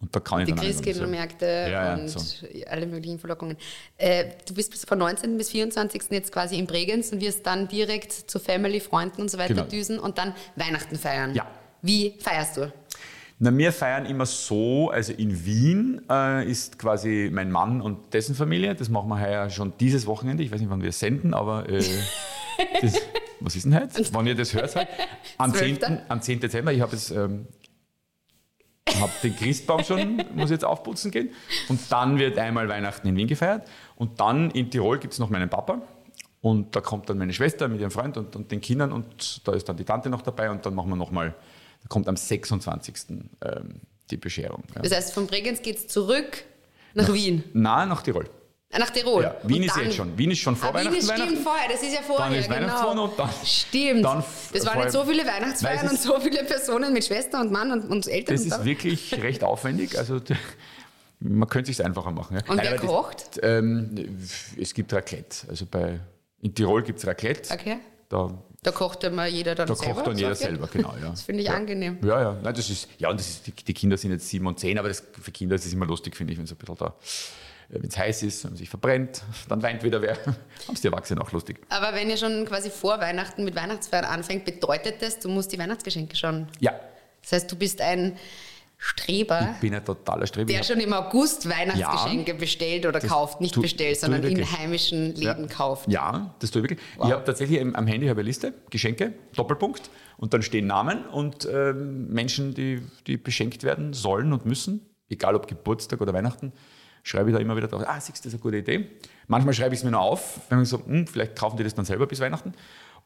[0.00, 2.46] Und da kann ich Die Christkindlmärkte Ja, und so.
[2.68, 3.56] alle möglichen Verlockungen.
[3.96, 5.38] Äh, du bist bis- von 19.
[5.38, 6.02] bis 24.
[6.10, 9.66] jetzt quasi in Bregenz und wirst dann direkt zu Family, Freunden und so weiter Genau.
[9.68, 11.34] düsen und dann Weihnachten feiern.
[11.34, 11.46] Ja.
[11.82, 12.72] Wie feierst du?
[13.38, 18.34] Na, wir feiern immer so, also in Wien äh, ist quasi mein Mann und dessen
[18.34, 18.74] Familie.
[18.74, 20.42] Das machen wir heuer schon dieses Wochenende.
[20.42, 21.82] Ich weiß nicht, wann wir es senden, aber äh,
[22.80, 23.00] das,
[23.40, 24.04] was ist denn heute?
[24.12, 24.88] Wann ihr das hört, halt.
[25.38, 25.78] Am 10.
[25.78, 26.02] Zwölfter.
[26.08, 26.40] am 10.
[26.40, 26.72] Dezember.
[26.72, 27.10] Ich habe es.
[27.10, 27.46] Ähm,
[29.00, 31.30] habe den Christbaum schon, muss jetzt aufputzen gehen.
[31.68, 33.68] Und dann wird einmal Weihnachten in Wien gefeiert.
[33.96, 35.82] Und dann in Tirol gibt es noch meinen Papa.
[36.40, 38.92] Und da kommt dann meine Schwester mit ihrem Freund und, und den Kindern.
[38.92, 40.50] Und da ist dann die Tante noch dabei.
[40.50, 41.34] Und dann machen wir nochmal,
[41.82, 42.94] da kommt am 26.
[43.44, 44.64] Ähm, die Bescherung.
[44.74, 44.82] Ja.
[44.82, 46.44] Das heißt, von Bregenz geht es zurück
[46.94, 47.44] nach Wien.
[47.52, 48.28] Nahe nach Tirol.
[48.74, 49.22] Ah, Nach Tirol.
[49.24, 50.16] Ja, Wien Und ist jetzt schon.
[50.16, 50.96] Wien ist schon vor Ah, Wien Weihnachten.
[50.98, 52.56] ist stimmt vorher, das ist ja vorher, Dann ist genau.
[52.60, 54.04] Weihnachtswohn und dann- Stimmt.
[54.04, 57.52] dann das waren nicht so viele Nein, Weihnachtsfeiern und so viele Personen mit Schwester und
[57.52, 58.34] Mann und, und Eltern.
[58.34, 58.64] Das und ist so.
[58.64, 59.98] wirklich recht aufwendig.
[59.98, 60.20] Also
[61.20, 62.36] man könnte es sich einfacher machen.
[62.36, 62.50] Ja.
[62.50, 63.40] Und wer aber das- kocht?
[63.42, 64.18] ähm,
[64.58, 65.48] es gibt Raclette.
[65.50, 66.00] Also bei,
[66.40, 67.52] in Tirol gibt es Raclette.
[67.52, 67.76] Okay.
[68.08, 68.32] Da,
[68.64, 69.94] Da kocht immer jeder dann da selber.
[69.94, 70.94] kocht dann jeder so selber, genau.
[71.02, 71.08] Ja.
[71.10, 71.54] Das finde ich ja.
[71.54, 71.98] angenehm.
[72.04, 72.36] Ja, ja.
[72.42, 74.78] Nein, das ist, ja, und das ist, die, die Kinder sind jetzt sieben und zehn,
[74.78, 76.94] aber das, für Kinder ist es immer lustig, finde ich, wenn es ein bisschen da,
[77.70, 80.16] wenn es heiß ist, wenn man sich verbrennt, dann weint wieder wer.
[80.26, 81.58] Haben es die Erwachsenen auch lustig.
[81.70, 85.58] Aber wenn ihr schon quasi vor Weihnachten mit Weihnachtsfeiern anfängt, bedeutet das, du musst die
[85.58, 86.46] Weihnachtsgeschenke schon.
[86.60, 86.78] Ja,
[87.22, 88.16] Das heißt, du bist ein
[88.84, 90.52] Streber, ich bin ein totaler Streber.
[90.52, 93.40] der schon im August Weihnachtsgeschenke bestellt oder kauft.
[93.40, 95.88] Nicht tu- bestellt, sondern in heimischen Läden kauft.
[95.88, 96.88] Ja, das tue ich wirklich.
[97.04, 99.88] Ich habe tatsächlich am Handy habe eine Liste, Geschenke, Doppelpunkt.
[100.16, 105.36] Und dann stehen Namen und ähm, Menschen, die, die beschenkt werden sollen und müssen, egal
[105.36, 106.52] ob Geburtstag oder Weihnachten,
[107.04, 108.88] schreibe ich da immer wieder drauf, ah, siehst du, das ist eine gute Idee.
[109.28, 111.74] Manchmal schreibe ich es mir nur auf, wenn ich so, hm, vielleicht kaufen die das
[111.74, 112.52] dann selber bis Weihnachten.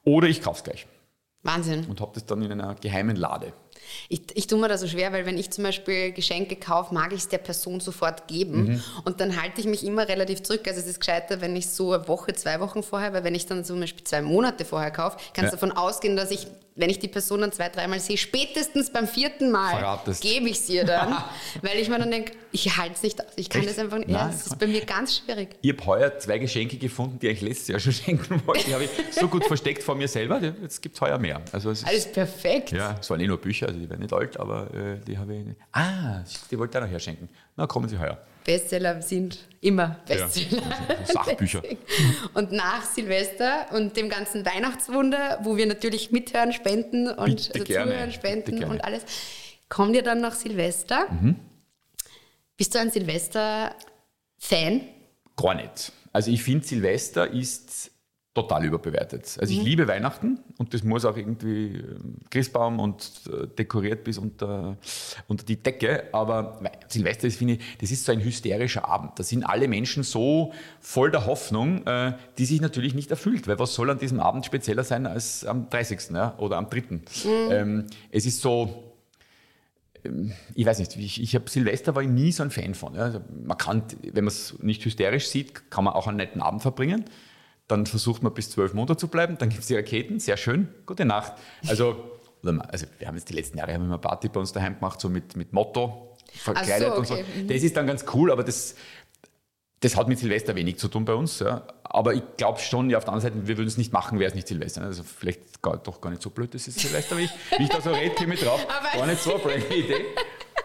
[0.04, 0.86] Oder ich kaufe es gleich
[1.42, 1.84] Wahnsinn.
[1.86, 3.52] und habe das dann in einer geheimen Lade.
[4.08, 7.12] Ich, ich tue mir da so schwer, weil wenn ich zum Beispiel Geschenke kaufe, mag
[7.12, 8.64] ich es der Person sofort geben.
[8.74, 8.82] Mhm.
[9.04, 10.62] Und dann halte ich mich immer relativ zurück.
[10.66, 13.46] Also es ist gescheiter, wenn ich so eine Woche, zwei Wochen vorher, weil wenn ich
[13.46, 15.60] dann zum Beispiel zwei Monate vorher kaufe, kannst du Ja.
[15.60, 19.50] davon ausgehen, dass ich, wenn ich die Person dann zwei, dreimal sehe, spätestens beim vierten
[19.50, 21.16] Mal gebe ich es ihr dann.
[21.62, 23.32] weil ich mir dann denke, ich halte es nicht aus.
[23.36, 23.70] Ich kann Echt?
[23.70, 24.10] das einfach nicht.
[24.10, 25.56] Ja, das ist bei mir ganz schwierig.
[25.62, 28.64] Ich habe heuer zwei Geschenke gefunden, die ich letztes Jahr schon schenken wollte.
[28.66, 30.40] Die habe ich so gut versteckt vor mir selber.
[30.40, 31.40] Jetzt gibt es heuer mehr.
[31.52, 32.72] Also es ist, Alles perfekt.
[32.72, 35.34] Ja, es waren eh nur Bücher, also die werden nicht alt, aber äh, die habe
[35.34, 35.44] ich.
[35.72, 37.28] Ah, die wollte ich auch noch herschenken.
[37.56, 38.18] Na, kommen Sie heuer.
[38.44, 40.62] Bestseller sind immer Ja, Bestseller.
[41.00, 41.62] also Sachbücher.
[42.34, 47.64] Und nach Silvester und dem ganzen Weihnachtswunder, wo wir natürlich mithören, spenden und Bitte also
[47.64, 49.04] gerne, zuhören, spenden und alles,
[49.68, 51.06] kommt ihr dann nach Silvester?
[51.10, 51.36] Mhm.
[52.56, 54.80] Bist du ein Silvester-Fan?
[55.36, 55.92] Gar nicht.
[56.12, 57.90] Also ich finde, Silvester ist
[58.36, 59.36] total überbewertet.
[59.40, 59.64] Also ich Mhm.
[59.64, 64.76] liebe Weihnachten und das muss auch irgendwie ähm, Christbaum und äh, dekoriert bis unter,
[65.26, 66.04] unter die Decke.
[66.12, 69.18] Aber Silvester ist, finde ich, das ist so ein hysterischer Abend.
[69.18, 73.48] Da sind alle Menschen so voll der Hoffnung, äh, die sich natürlich nicht erfüllt.
[73.48, 76.10] Weil was soll an diesem Abend spezieller sein als am 30.
[76.12, 77.00] Ja, oder am 3.
[77.50, 78.82] Ähm, es ist so,
[80.54, 82.94] ich weiß nicht, ich, ich habe Silvester war ich nie so ein Fan von.
[82.94, 83.00] Ja.
[83.02, 86.62] Also man kann, wenn man es nicht hysterisch sieht, kann man auch einen netten Abend
[86.62, 87.04] verbringen.
[87.68, 89.38] Dann versucht man bis zwölf Monate zu bleiben.
[89.38, 90.68] Dann gibt es die Raketen, sehr schön.
[90.86, 91.32] Gute Nacht.
[91.66, 92.18] Also,
[92.68, 95.08] also wir haben jetzt die letzten Jahre haben immer Party bei uns daheim gemacht, so
[95.08, 97.14] mit, mit Motto verkleidet so, und so.
[97.14, 97.24] okay.
[97.42, 97.48] Mhm.
[97.48, 98.74] Das ist dann ganz cool, aber das,
[99.80, 101.40] das hat mit Silvester wenig zu tun bei uns.
[101.40, 101.66] Ja.
[101.82, 104.28] Aber ich glaube schon, ja, auf der anderen Seite, wir würden es nicht machen, wäre
[104.28, 104.82] es nicht Silvester.
[104.82, 107.68] Also vielleicht gar, doch gar nicht so blöd, das ist Silvester, wie ich, wie ich
[107.68, 108.64] da so rede, ich drauf.
[108.68, 110.04] Aber- gar nicht so eine blöde Idee.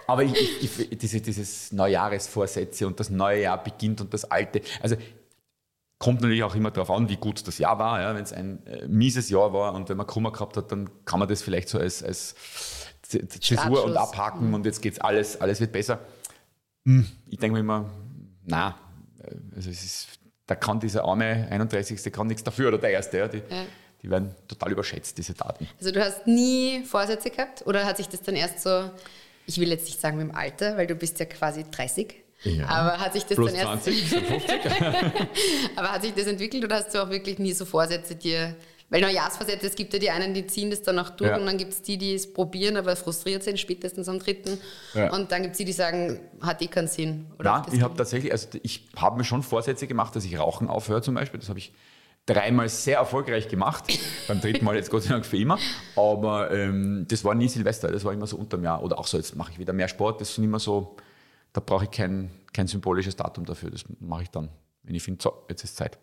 [0.07, 4.61] Aber ich, ich, ich, diese, dieses Neujahresvorsätze und das neue Jahr beginnt und das alte.
[4.81, 4.97] Also
[6.01, 8.01] kommt natürlich auch immer darauf an, wie gut das Jahr war.
[8.01, 8.13] Ja.
[8.15, 11.19] Wenn es ein äh, mieses Jahr war und wenn man Kummer gehabt hat, dann kann
[11.19, 12.35] man das vielleicht so als, als
[13.01, 15.99] Zäsur und abhaken und jetzt geht's alles, alles wird besser.
[16.85, 17.89] Hm, Ich denke mir immer,
[18.45, 18.75] na,
[19.23, 20.07] äh, also es ist,
[20.47, 22.11] da kann dieser arme 31.
[22.11, 23.17] kann nichts dafür oder der Erste.
[23.19, 23.27] Ja.
[23.27, 23.65] Die, Ja.
[24.01, 25.67] die werden total überschätzt, diese Daten.
[25.79, 28.89] Also du hast nie Vorsätze gehabt oder hat sich das dann erst so,
[29.45, 32.67] ich will jetzt nicht sagen mit dem Alter, weil du bist ja quasi 30, Ja.
[32.67, 34.59] aber hat sich das Plus dann erst 20, sind 50.
[35.75, 38.55] Aber hat sich das entwickelt oder hast du auch wirklich nie so Vorsätze dir?
[38.89, 41.37] Weil Neujahrsvorsätze, es gibt ja die einen, die ziehen das dann auch durch Ja.
[41.37, 44.57] und dann gibt es die, die es probieren, aber frustriert sind, spätestens am dritten.
[44.93, 45.13] Ja.
[45.13, 47.27] Und dann gibt es die, die sagen, hat eh keinen Sinn.
[47.39, 50.67] Oder Nein, ich habe tatsächlich, also ich habe mir schon Vorsätze gemacht, dass ich Rauchen
[50.67, 51.39] aufhöre zum Beispiel.
[51.39, 51.71] Das habe ich
[52.25, 53.85] dreimal sehr erfolgreich gemacht.
[54.27, 55.57] Beim dritten Mal jetzt Gott sei Dank für immer.
[55.95, 58.83] Aber ähm, das war nie Silvester, das war immer so unterm Jahr.
[58.83, 60.19] Oder auch so, jetzt mache ich wieder mehr Sport.
[60.19, 60.97] Das sind immer so,
[61.53, 63.71] da brauche ich kein, kein symbolisches Datum dafür.
[63.71, 64.49] Das mache ich dann,
[64.83, 65.97] wenn ich finde, so, jetzt ist Zeit.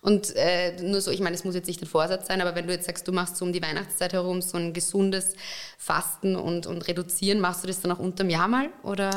[0.00, 2.66] Und äh, nur so, ich meine, es muss jetzt nicht ein Vorsatz sein, aber wenn
[2.66, 5.34] du jetzt sagst, du machst so um die Weihnachtszeit herum so ein gesundes
[5.78, 8.70] Fasten und, und Reduzieren, machst du das dann auch unterm Jahr mal?
[8.82, 9.10] Oder?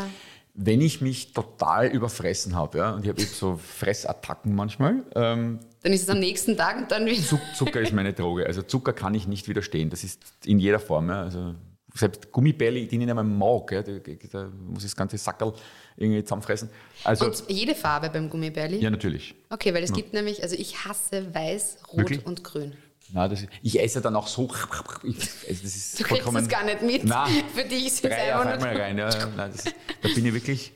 [0.53, 5.59] Wenn ich mich total überfressen habe, ja, und ich habe eben so Fressattacken manchmal, ähm,
[5.83, 7.21] Dann ist es am nächsten Tag und dann wieder.
[7.21, 8.45] Zuck, Zucker ist meine Droge.
[8.45, 9.89] Also Zucker kann ich nicht widerstehen.
[9.89, 11.09] Das ist in jeder Form.
[11.09, 11.21] Ja.
[11.21, 11.55] Also
[11.93, 15.53] selbst Gummibärli, die ich nicht einmal mag, ja, da, da muss ich das ganze Sackerl
[15.97, 16.69] irgendwie zusammenfressen.
[17.03, 18.77] Also, Und jede Farbe beim Gummibärli?
[18.77, 19.35] ja, natürlich.
[19.49, 22.25] Okay, weil es gibt nämlich, also ich hasse weiß, rot Wirklich?
[22.25, 22.73] und grün.
[23.11, 24.47] Na, das, ich esse dann auch so.
[25.03, 27.03] Ich, also das ist Du kriegst das gar nicht mit.
[27.05, 28.53] Nein, Für dich sind es einfach nur.
[28.53, 28.97] einmal rein.
[28.99, 29.09] Ja.
[29.35, 30.73] Nein, das, da bin ich wirklich,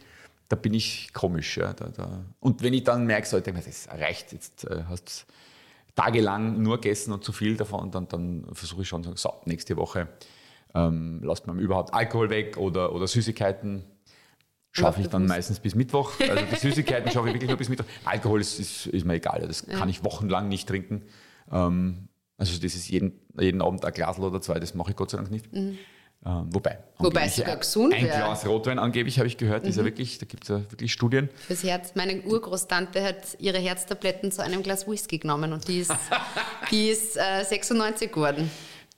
[0.50, 1.58] da bin ich komisch.
[1.58, 1.74] Ja.
[1.74, 2.26] Da, da.
[2.40, 5.28] Und wenn ich dann merke, so, ich denke das reicht, jetzt äh, hast
[5.96, 9.34] tagelang nur gegessen und zu viel davon, dann, dann versuche ich schon zu sagen, so,
[9.46, 10.08] nächste Woche
[10.76, 13.84] ähm, lasst man überhaupt Alkohol weg oder, oder Süßigkeiten.
[14.72, 16.20] schaffe ich dann meistens bis Mittwoch.
[16.20, 17.86] Also die Süßigkeiten schaffe ich wirklich nur bis Mittwoch.
[18.06, 21.04] Alkohol ist, ist, ist mir egal, das kann ich wochenlang nicht trinken.
[21.52, 22.08] Ähm,
[22.38, 25.18] also das ist jeden, jeden Abend ein Glas oder zwei, das mache ich Gott sei
[25.18, 25.46] Dank nicht.
[26.26, 26.80] Ähm, wobei.
[27.00, 28.18] Wobei es sogar gesund Ein wäre.
[28.18, 31.30] Glas Rotwein angeblich habe ich gehört, ist ja wirklich, da gibt es ja wirklich Studien.
[31.36, 31.96] Fürs Herz.
[31.96, 35.92] Meine Urgroßtante hat ihre Herztabletten zu einem Glas Whisky genommen und die ist,
[36.72, 38.50] die ist äh, 96 geworden.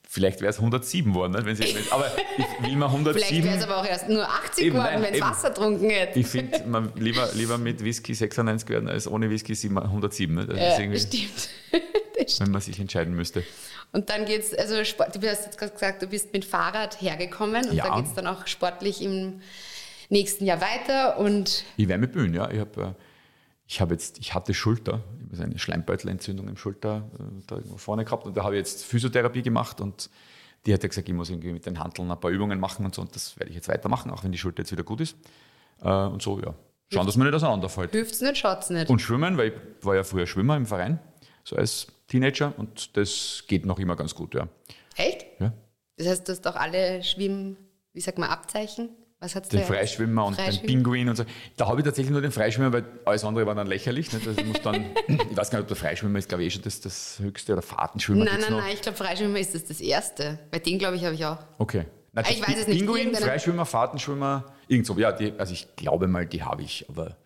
[0.08, 2.06] Vielleicht wäre es 107 geworden, ne, wenn sie aber
[2.38, 3.44] ich will mal Vielleicht 107.
[3.44, 5.20] wäre es aber auch erst nur 80 Eben, geworden, wenn es.
[5.20, 6.18] Wasser getrunken hätte.
[6.20, 10.34] Ich finde, lieber, lieber mit Whisky 96 werden als ohne Whisky 7 107.
[10.34, 10.46] Ne?
[10.46, 11.48] Das ist Ja, irgendwie, stimmt.
[12.18, 13.42] Das wenn man sich entscheiden müsste.
[13.92, 17.68] Und dann geht's, also Sport, du hast jetzt gerade gesagt, du bist mit Fahrrad hergekommen
[17.68, 17.88] und Ja.
[17.88, 19.42] da geht es dann auch sportlich im
[20.08, 22.50] nächsten Jahr weiter und Ich werde mich bemühen, ja.
[22.50, 22.92] Ich, hab, äh,
[23.66, 27.76] ich, hab jetzt, ich hatte Schulter, ich habe eine Schleimbeutelentzündung im Schulter äh, da irgendwo
[27.76, 30.10] vorne gehabt und da habe ich jetzt Physiotherapie gemacht und
[30.64, 32.94] die hat ja gesagt, ich muss irgendwie mit den Handeln ein paar Übungen machen und
[32.94, 35.16] so und das werde ich jetzt weitermachen, auch wenn die Schulter jetzt wieder gut ist.
[35.82, 36.54] Äh, Und so, ja.
[36.92, 37.90] Schauen, dass man nicht auseinanderfällt.
[37.90, 38.88] hilft's nicht, schaut's nicht.
[38.88, 41.00] Und Schwimmen, weil ich war ja früher Schwimmer im Verein,
[41.42, 44.48] so als Teenager und das geht noch immer ganz gut, ja.
[44.96, 45.26] Echt?
[45.40, 45.52] ja.
[45.96, 47.56] Das heißt, du hast auch alle Schwimm,
[47.92, 48.90] wie sagt man, Abzeichen?
[49.18, 49.66] Was hat's Den da?
[49.66, 50.66] Freischwimmer und den Freischwimmen.
[50.66, 51.24] Pinguin und so.
[51.56, 54.12] Da habe ich tatsächlich nur den Freischwimmer, weil alles andere war dann lächerlich.
[54.12, 54.26] Nicht?
[54.26, 54.74] Also ich, muss dann,
[55.08, 57.54] ich weiß gar nicht, ob der Freischwimmer ist, glaube ich, eh schon das, das höchste
[57.54, 58.24] oder Fahrtenschwimmer.
[58.24, 58.60] Nein, nein, noch.
[58.60, 60.38] nein, ich glaube, Freischwimmer ist das das Erste.
[60.50, 61.38] Bei den, glaube ich, habe ich auch.
[61.58, 61.86] Okay.
[62.12, 64.98] Nein, Ich weiß es nicht, Pinguin, Freischwimmer, Fahrtenschwimmer, irgend so.
[64.98, 67.16] Ja, die, also ich glaube mal, die habe ich, aber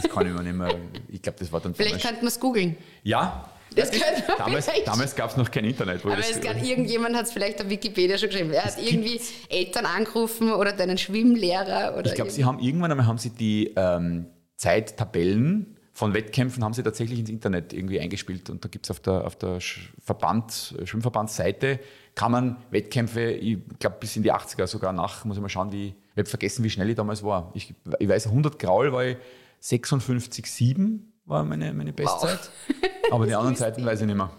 [0.00, 0.74] das kann ich mir nicht mehr.
[1.08, 2.76] Ich glaube, das war dann Vielleicht könnte man es googeln.
[3.02, 3.48] Ja.
[3.76, 4.88] Das könnte man Damals, vielleicht.
[4.88, 6.04] damals gab es noch kein Internet.
[6.04, 8.50] Wo ich Aber es kann, irgendjemand hat es vielleicht auf Wikipedia schon geschrieben.
[8.52, 11.94] Er hat irgendwie Eltern angerufen oder deinen Schwimmlehrer.
[11.96, 16.74] Oder Ich glaube, sie haben irgendwann einmal haben sie die ähm, Zeittabellen von Wettkämpfen haben
[16.74, 19.60] sie tatsächlich ins Internet irgendwie eingespielt und da gibt es auf der, auf der
[20.04, 21.80] Verband, äh, Schwimmverbandsseite
[22.14, 25.72] kann man Wettkämpfe, ich glaube bis in die 80er sogar nach, muss ich mal schauen,
[25.72, 27.50] wie, ich habe vergessen, wie schnell ich damals war.
[27.54, 29.16] Ich, ich weiß, 100 Graul war ich
[29.62, 32.50] 56,7 war meine, meine Bestzeit,
[33.10, 34.30] aber die anderen Zeiten weiß ich nicht mehr.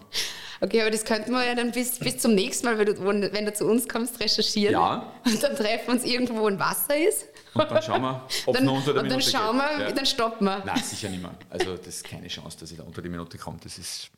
[0.60, 3.44] Okay, aber das könnten wir ja dann bis, bis zum nächsten Mal, wenn du, wenn
[3.46, 4.72] du zu uns kommst, recherchieren.
[4.72, 5.12] Ja.
[5.24, 7.26] Und dann treffen wir uns irgendwo, wo ein Wasser ist.
[7.54, 9.78] Und dann schauen wir, ob Dann, noch unter der und dann Minute schauen geht.
[9.78, 9.92] wir, Ja.
[9.92, 10.62] dann stoppen wir.
[10.64, 11.30] Nein, sicher nicht mehr.
[11.50, 13.58] Also das ist keine Chance, dass ich da unter die Minute komme.
[13.62, 14.10] Das ist,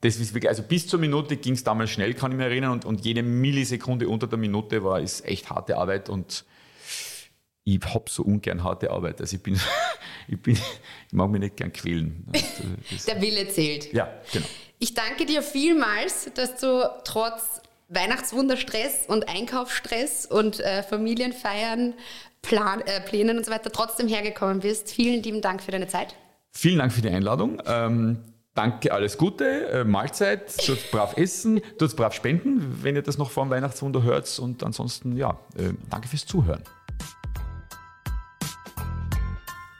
[0.00, 2.72] das ist wirklich, also bis zur Minute ging es damals schnell, kann ich mich erinnern.
[2.72, 6.44] Und, und jede Millisekunde unter der Minute war ist echt harte Arbeit und
[7.76, 9.20] ich habe so ungern harte Arbeit.
[9.20, 9.58] Also ich bin,
[10.28, 12.26] ich bin, ich mag mich nicht gern quälen.
[12.90, 13.92] Das, Der Wille zählt.
[13.92, 14.46] ja, genau.
[14.78, 21.94] Ich danke dir vielmals, dass du trotz Weihnachtswunderstress und Einkaufsstress und äh, Familienfeiern,
[22.40, 24.90] Plan, äh, Plänen und so weiter trotzdem hergekommen bist.
[24.90, 26.14] Vielen lieben Dank für deine Zeit.
[26.52, 27.60] Vielen Dank für die Einladung.
[27.66, 28.18] Ähm,
[28.54, 33.30] danke, alles Gute, äh, Mahlzeit, tut brav essen, tut brav spenden, wenn ihr das noch
[33.30, 34.38] vor dem Weihnachtswunder hört.
[34.38, 36.62] Und ansonsten, ja, äh, danke fürs Zuhören.